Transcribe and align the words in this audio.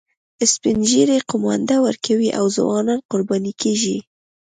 سپین 0.53 0.77
ږیري 0.89 1.17
قومانده 1.29 1.77
ورکوي 1.85 2.29
او 2.39 2.45
ځوانان 2.57 2.99
قرباني 3.11 3.53
کیږي 3.61 3.97